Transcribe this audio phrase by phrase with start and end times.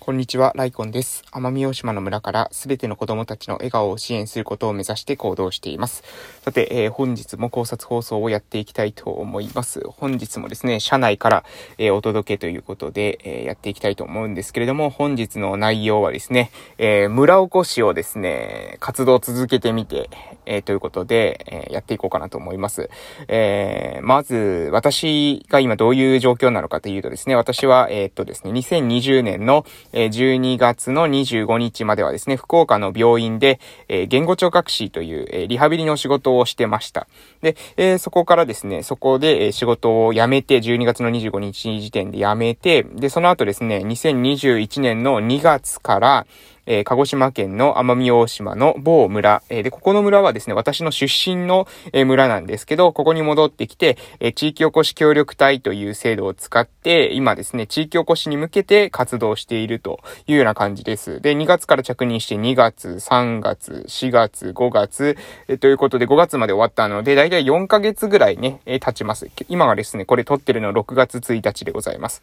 [0.00, 1.24] こんにちは、ライコンです。
[1.30, 6.02] 奄美大島の村からすべての子供たちの笑顔を支援することを目指して行動しています。
[6.42, 9.86] さて、えー、本日も考察放送をやっていきたいと思います。
[9.86, 11.44] 本日もですね、社内から、
[11.76, 20.08] えー、お届けということで、えー、やっていきたいと思うんですけれども、本日の内容はですね、え村おこしをですね、活動を続けてみて、
[20.46, 22.90] えということで、えやっていこうかなと思います。
[23.28, 37.06] えまず、私が今どういう状況なのかというとですね、私は、えっとですね、2020年の、え12月の25日まではですね、福岡の病院で、え言語聴覚士という、えリハビリの仕事をしてました。
[37.42, 46.26] で、えそこからですね、そこで、え仕事を辞めて、12月の25日時点で辞めて、で、その後ですね、2021年の2月から、
[46.70, 59.98] えー、鹿児島県の奄美大島の某村、えー、で、ここの村はですね、私の出身の、えー、村なんですけど、ここに戻ってきて、え地域おこし協力隊という制度を使って、今ですね、地域おこしに向けて活動していると
[60.28, 61.20] いうような感じです。
[61.20, 65.16] で、2月から着任して2月、3月、4月、5月、
[65.48, 69.28] えということで5月まで終わったので、だいたい4ヶ月ぐらいね、え経ちます。
[69.48, 72.22] 今がですね、これ撮ってるの6月1日でございます。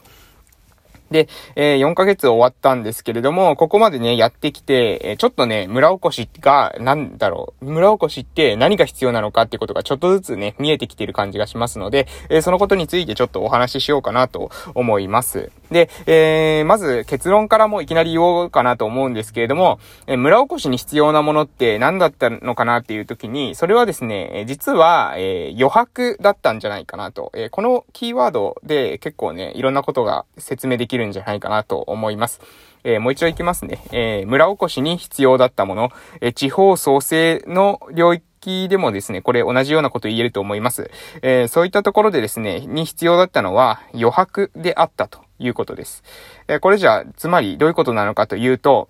[1.11, 15.51] で、えー、4ヶ月終わったんですけれども、ここまでね、やってきて、えー、ちょっとね、村おこしが、なんだろう、村おこしって何が必要なのかってことがちょっとずつね、見えてきてる感じがしますので、えー、そのことについてちょっとお話ししようかなと思います。
[15.71, 27.31] で、えー、まず結論からもいきなり言おうかなと思うんですけれども、えー、村おこしに必要なものって何だったのかなっていう時に、それはですね、実は、え余白だったんじゃないかなと。
[27.35, 32.41] えこのキーワードで結構ね、いろんなことが説明できるるんじゃないかなと思います。
[32.83, 33.83] えー、もう一度行きますね。
[33.91, 40.89] えー、村おこしに必要だったもの、えー、地方創生の領域でもですね、これ同じようなこと言えると思います。
[41.21, 46.03] えー、そういったところでですね、に必要だったのは余白であったということです。
[46.47, 48.89] えー、これじゃあ、つまりどういうことなのかというと、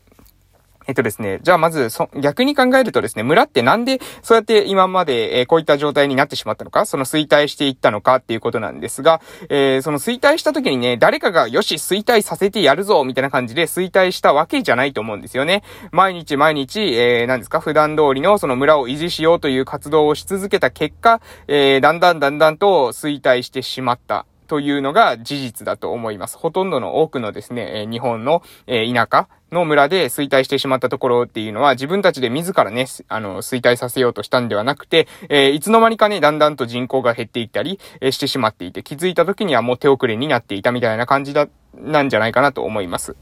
[0.88, 15.62] えっとですね、じゃあまず、そ、逆に考えるとですね、村ってなんでそうやって今まで、えー、こういった状態になってしまったのか、その衰退していったのかっていうことなんですが、えー、その衰退した時にね、誰かがよし、衰退させてやるぞ、みたいな感じで衰退したわけじゃないと思うんですよね。
[15.92, 21.20] 毎日毎日、えー、何ですか、普段通りのその村を維持しようという活動をし続けた結果、
[21.50, 24.26] えー、だんだんだんだんと衰退してしまった。
[24.48, 26.38] というのが事実だと思います。
[26.38, 43.16] ほとんどの多くのですね、え日本の、え田舎の村で衰退してしまったところっていうのは自分たちで自らね、あの、衰退させようとしたんではなくて、えー、いつの間にかね、だんだんと人口が減っていったり、えー、してしまっていて、気づいた時にはもう手遅れになっていたみたいな感じだ、なんじゃないかなと思います。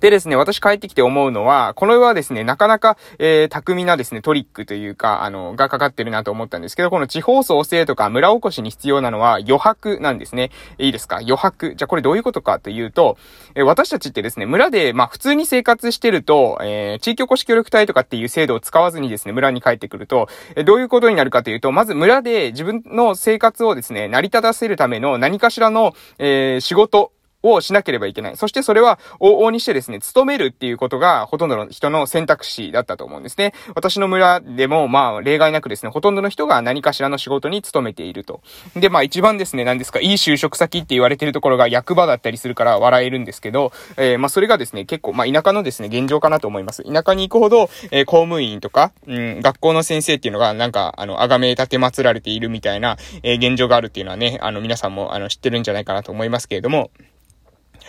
[0.00, 10.50] でですね、私帰ってきて思うのは、これはですね、なかなか、えー、巧みなですね、トリックというか、あの、がかかってるなと思ったんですけど、この地方創生とか村おこしに必要なのは余白なんですね。
[10.78, 11.16] いいですか？
[11.16, 11.74] 余白。
[11.74, 13.18] じゃあこれどういうことかというと、
[13.54, 27.12] えー、私たちってですね、村で、まあ普通に生活してると、えー、地域おこし協力隊とかっていう制度を使わずにですね、村に帰ってくると、えー、どういうことになるかというと、まず村で自分の生活をですね、成り立たせるための何かしらの、えー、仕事
[27.52, 28.36] をしなければいけない。
[28.36, 33.52] そしてそれは往々にしてですね、勤めるっていうことがほとんどの人の選択肢だったと思うんですね。
[33.74, 38.40] 私の村でも、まあ、例外なくですね、ほとんどの人が何かしらの仕事に勤めていると。
[38.74, 46.82] で、まあ一番ですね、何ですか、いい就職先って言われてるところが役場だったりするから笑えるんですけど、えー、まあそれがですね、結構、まあ田舎のですね、現状かなと思います。
[46.84, 56.90] 田舎に行くほど、えー、公務員とか、うん、学校の先生っていうのが、なんか、あの、あがめ立て祀られているみたいな、えー、現状があるっていうのはね、あの、皆さんも、あの、知ってるんじゃないかなと思いますけれども、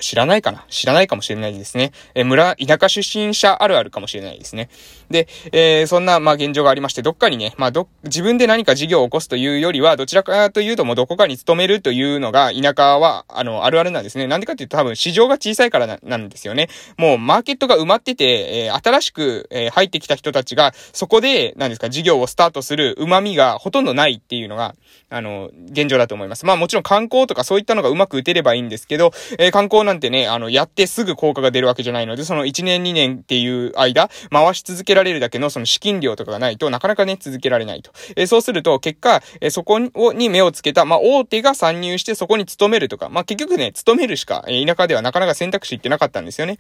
[0.02, 0.66] 知らないかな？
[0.70, 1.92] 知らないかもしれないですね。
[2.16, 4.70] え村、田舎出身者あるあるかもしれないですね。
[5.10, 14.28] で、えー、そんな、まあ、現状がありまして、どっかにね、まあ、ど、自分で何か事業を起こすというよりは、どちらかというともうどこかに勤めるというのが、田舎は、あの、あるあるなんですね。
[14.28, 16.70] なんでかっていうと多分市場が小さいからな、んですよね。
[16.98, 24.76] もう、マーケットが埋まってて、えー、新しく、えー、入ってきた人たちが、そこで、何ですか、事業をスタートする旨味がほとんどないっていうのが、
[25.10, 26.46] あの、現状だと思います。
[26.46, 37.92] まあ、もちろん観光とかそういったのがうまく打てればいいんですけど、えー、観光なんてね、あの、やってすぐ効果が出るわけじゃないので、その1年2年っていう間、回し続けられるだけのその資金量とかがないとなかなかね、続けられないと。
[38.16, 46.60] えー、そうすると、結果、えー、そこに目をつけた、まあ、大手が参入してそこに勤めるとか、まあ、結局ね、勤めるしか、えー、田舎ではなかなか選択肢ってなかったんですよね。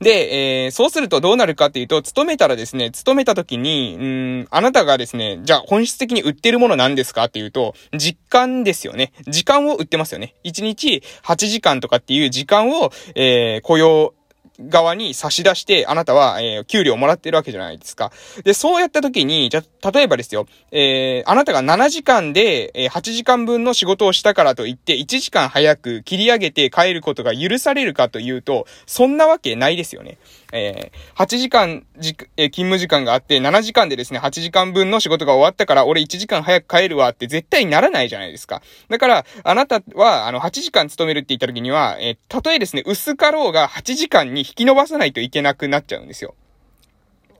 [0.00, 9.12] で、えー、そうするとどうなるかっていうと、勤めたらですね、勤めた時に、うん、あなたがですね、じゃあ本質的に売ってるものなんですかっていうと、実感ですよね。
[9.26, 10.34] 時間を売ってますよね。
[10.44, 14.14] 1日8時間とかっていう時間を、えー、雇用
[14.60, 18.12] 側に差し出して、あなたは、えー、給料をもらってるわけじゃないですか。
[18.44, 19.62] で、そうやった時に、じゃ、
[19.92, 30.18] 例えばですよ、えー、あなたが7時間で、えー、8時間分の仕事をしたからといって、1時間早く切り上げて帰ることが許されるかというと、そんなわけないですよね。
[30.52, 38.62] えー、8時間じ、え、勤務時間があって、7時間でですね、8時間分の仕事が終わったから、俺1時間早く帰るわって絶対にならないじゃないですか。
[38.88, 46.34] だから、あなたは、あの、8時間勤めるって言った時には、えー、たとえですね、薄かろうが8時間に引き伸ばさないといけなくなっちゃうんですよ。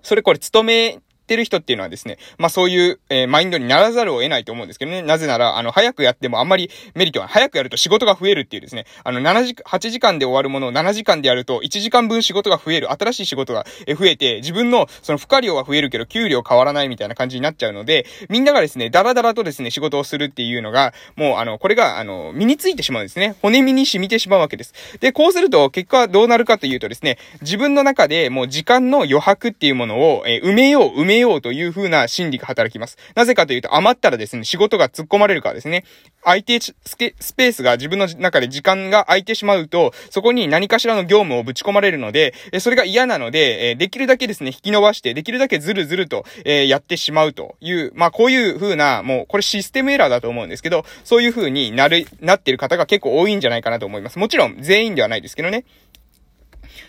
[0.03, 5.03] それこれ勤めってる人っていうのはですね、まあそういう、えー、マインドにならざるを得ないと思うんですけどね。
[5.03, 13.67] なぜなら、あの、早くやってもあんまりメリットは、早くやると仕事が増えるっていうですね、あの、7時、8時間で終わるものを7時間でやると、1時間分仕事が増える、新しい仕事が
[13.99, 23.35] 増えて、自分のその負荷量は増えるけど、給料変わらないみたいな感じになっちゃうので、みんながですね、ダラダラとですね、仕事をするっていうのが、もう、あの、これが、あの、身についてしまうんですね。
[23.43, 24.73] 骨身に染みてしまうわけです。
[25.01, 32.99] で、こうすると、結果はどうなるかというとですね、自分の中でもう時間の余白っていうものを、えー、埋めよう、埋めようという風な心理が働きます。
[33.15, 35.85] なぜかというと、余ったらですね、仕事が突っ込まれるからですね。
[36.25, 54.19] 相手スペースが自分の中で時間が空いてしまうと、そこに何かしらの業務をぶち込まれるので、それが嫌なので、できるだけですね、引き伸ばして、できるだけずるずると、えやってしまうという、まあこういう風な、もうこれシステムエラーだと思うんですけど、そういう風になる、なってる方が結構多いんじゃないかなと思います。
[54.19, 55.65] もちろん全員ではないですけどね。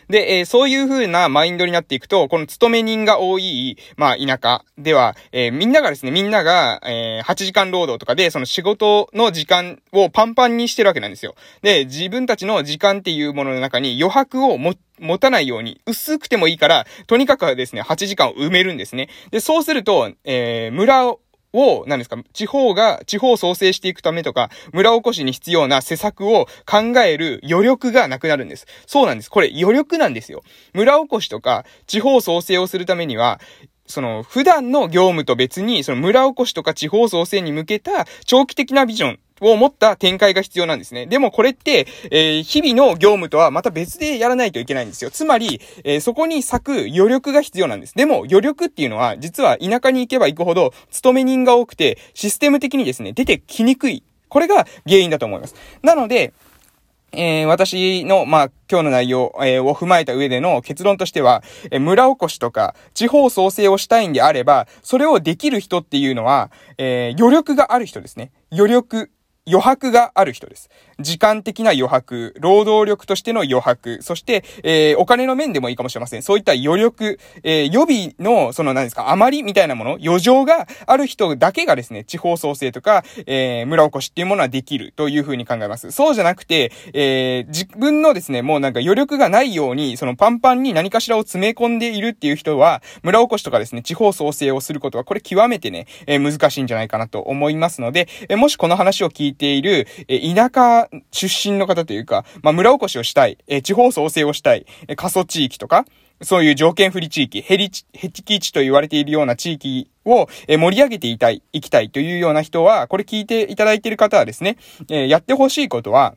[0.10, 11.36] で、えー、そういう風なマインドになっていくと、この勤め人が多い、まあ、田舎では、えー、みんながですね、みんなが、えー、8時間労働とかで、その仕事の時間をパンパンにしてるわけなんですよ。
[11.62, 19.10] で、自分たちの時間っていうものの中に余白を持持たないように、薄くてもいいから、とにかくですね、8時間を埋めるんですね。
[19.30, 21.14] で、そうすると、えー、村
[21.54, 28.66] を、何ですか、地方が、地方創生していくためとか、村おこしに必要な施策を考える余力がなくなるんです。
[28.86, 29.30] そうなんです。
[29.30, 30.44] これ余力なんですよ。
[30.74, 33.40] 村おこしとか、地方創生をするためには、
[33.88, 41.06] その、普段の業務と別に、その村おこしとか地方創生に向けた長期的なビジョンを持った展開が必要なんですね。
[41.06, 45.12] でもこれって、えー、日々の業務とはまた別でやらないといけないんですよ。
[45.12, 47.96] つまり、えー、そこに咲く余力が必要なんです。
[47.96, 54.04] でも余力っていうのは、実は田舎に行けば行くほど、勤め人が多くて、システム的にですね、出てきにくい。
[54.30, 55.56] これが原因だと思います。
[55.82, 56.34] なので、
[57.14, 68.32] えー、私の、まあ、今日の内容、えー、を踏まえた上での結論としては、えー、村おこしとか、地方創生をしたいんであれば、それをできる人っていうのは、え余力がある人ですね。
[68.52, 69.10] 余力、
[69.48, 70.70] 余白がある人です。
[71.00, 76.24] 時間的な余白、労働力としての余白、そして、えー、お金の面でもいいかもしれません。
[76.24, 85.92] そういった余力、えー、予備の、その何ですか、余りみたいなもの、余剰がある人だけがですね、地方創生とか、えー、村おこしっていうものはできるというふうに考えます。
[85.92, 105.86] そうじゃなくて、えー、自分のですね、もうなんか余力がないように、そのパンパンに何かしらを詰め込んでいるっていう人は、村おこしとかですね、地方創生をすることは、これ極めてね、えー、難しいんじゃないかなと思いますので、えー、もしこの話を聞いている、え田舎出身の方というか、まあ、村おこしをしたい、え地方創生をしたい、え過疎地域とか、
[106.22, 114.58] そういう条件不利地域、ヘリ、ヘテキ地と言われているような地域を盛り上げていたい、行きたいというような人は、これ聞いていただいている方はですね、
[114.90, 116.16] えやってほしいことは、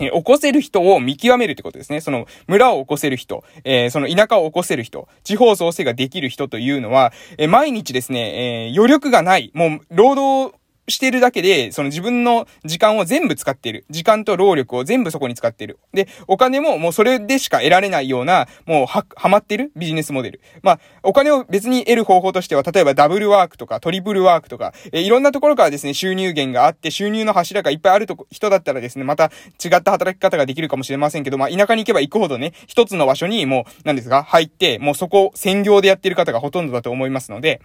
[0.00, 2.00] え起こせる人を見極めるってことですね。
[2.00, 10.56] その村を起こせる人、えー、その田舎を起こせる人、地方創生ができる人というのは、えー、毎日ですね、えー、余力がない、もう労働
[10.88, 13.84] してるだけで、その自分の時間を全部使ってる。
[13.90, 15.78] 時間と労力を全部そこに使ってる。
[15.92, 20.40] で、お金ももうそれでしか得られないような、もうは、はまってるビジネスモデル。
[20.62, 29.30] まあ、お金を別に得る方法としては、例えばダブルワークとかトリプルワークとか、えいろんなところからですね、収入源があって、収入の柱がいっぱいあると人だったらですね、また
[29.64, 37.60] 違った働き方ができるかもしれませんけど、まあ、田舎に行けば行くほどね、一つの場所にもう、何ですか、入って、もうそこ専業でやってる方がほとんどだと思いますので、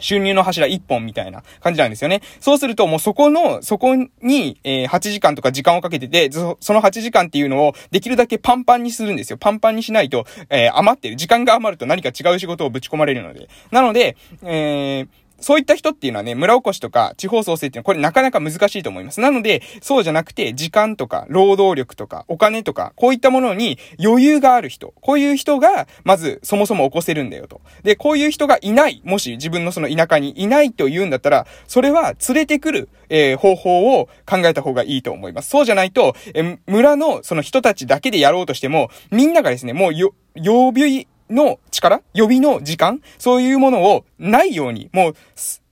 [0.00, 2.22] 収入の柱一本みたいな感じなんですよね。
[2.40, 9.38] そうするともうそこの、そこに、えー、8時間とか時間をかけてて、その8時間っていうのをできるだけパンパンにするんですよ。
[9.38, 11.16] パンパンにしないと、えー、余ってる。
[11.16, 13.48] 時間が余ると何か違う仕事をぶち込まれるので。
[13.70, 15.08] なので、えー、
[15.40, 19.20] そういった人っていうのはね、村おこしとか地方創生っていうのはこれなかなか難しいと思います。
[19.20, 27.60] なので、そうじゃなくて、時間とか、労働力とか、お金とか、こういったものに余裕がある人、こういう人が、まず、そもそも起こせるんだよと。
[27.82, 35.50] で、こういう人がいない、もし自分のその田舎にいないと言うんだったら、それは連れてくる、えー、方法を考えた方がいいと思います。
[35.50, 45.14] そうじゃないと、えー、村のその人たちだけでやろうとしても、みんながですね、もうよ、曜日の力予備の時間そういうものをないように、もう、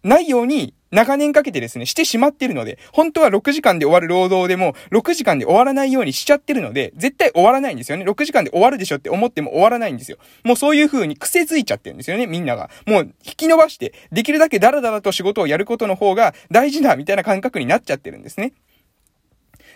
[0.02, 8.04] ないように長年かけてですね、してしまってるので、本当は6時間で終わる労働でも、6時間で終わらないようにしちゃってるので、絶対終わらないんですよね。
[8.04, 10.16] 6時間で終わるでしょって思っても終わらないんですよ。
[10.44, 12.70] もうそういう風に癖づいちゃってるんですよね、みんなが。
[12.86, 18.52] もう引き伸ばして、できるだけダラダラと仕事をやることの方が大事だ、みたいな感覚になっちゃってるんですね。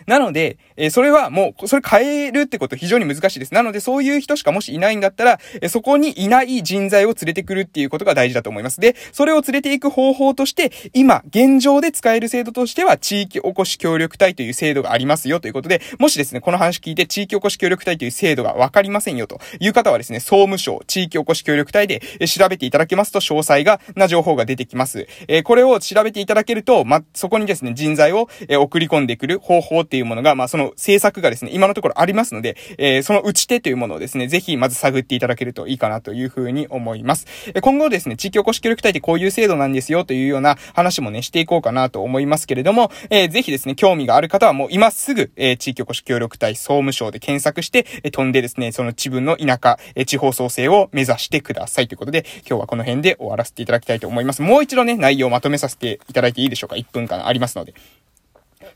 [0.07, 3.53] なので、え、それはもう、それ変えるってこと非常に難しいです。
[3.53, 8.79] なので、そういう人しかもしいないんだったら、え、そこにいない人材を連れてくるっていうことが大事だと思います。
[8.79, 25.07] で、それを連れていく方法として、今、現状で使える制度としては、地域おこし協力隊という制度がありますよということで、もしですね、この話聞いて、地域おこし協力隊という制度がわかりませんよという方はですね、総務省地域おこし協力隊で調べていただけますと、詳細が、な情報が出てきます。
[25.27, 37.27] え、これを調べていただけると、ま、そこにですね、人材を、え送り込んでくる方法ってていうものが、まあ、その政策がですね、今のところありますので、えー、その打ち手というものをですね、ぜひまず探っていただけるといいかなというふうに思います。
[37.53, 54.41] え今後ですね、地域おこし協力隊ってこういう制度なんですよというような話もね、していこうかなと思いますけれども、えー、ぜひですね、興味がある方はもう今すぐ、えー、地域おこし協力隊総務省で検索して、えー、飛んでですね、その自分の田舎、えー、地方創生を目指してくださいということで、今日はこの辺で終わらせていただきたいと思います。
[54.41, 57.75] もう一度ね、内容をまとめさせていただいていいでしょうか ?1 分間ありますので。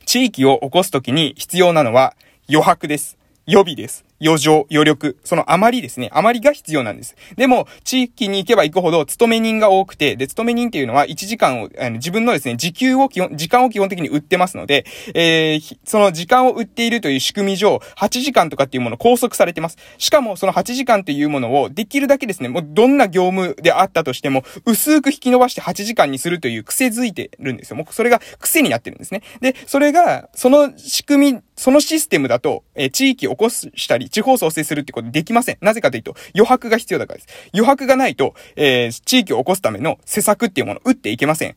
[0.07, 2.15] 地域を起こすときに必要なのは
[2.47, 3.17] 余白です。
[3.45, 4.06] 予備です。
[4.23, 6.09] 余剰、余力、その余りですね。
[6.13, 7.15] 余りが必要なんです。
[7.35, 19.77] でも、地域に行けば行くほど、勤め人が多くて、で、勤め人っていうのは1時間を、あの自分のですね、時給を基本、時間を基本的に売ってますので、えー、その時間を売っているという仕組み上、8時間とかっていうものを拘束されてます。
[19.97, 27.77] しかも、その8時間っていうものを、できるだけですね、もうどんな業務であったとしても、薄く引き伸ばして8時間にするという癖づいてるんですよ。
[27.77, 29.21] もうそれが癖になってるんですね。
[29.41, 35.57] で、それが、その仕組み、そのシステムだと、えー、地域を起こしたり地方創生するってことできません。
[35.61, 37.49] なぜかというと、余白が必要だからです。
[37.53, 41.55] 余白がないと、えー、地域を起こすための施策っていうものを打っていけません。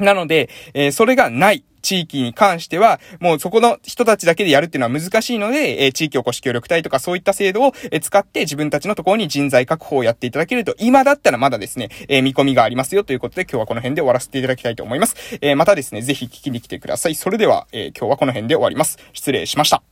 [0.00, 15.16] なので、えー、それがない地域に関しては、もうそこの人たちだけでやるっていうのは難しいので、えー、地域おこし協力隊とかそういった制度を、えー、使って自分たちのところに人材確保をやっていただけると、今だったらまだですね、えー、見込みがありますよということで今日はこの辺で終わらせていただきたいと思います。
[15.40, 17.14] えまたですね、ぜひ聞きに来てください。
[17.14, 18.98] それでは、え今日はこの辺で終わります。
[19.12, 19.82] 失礼しました。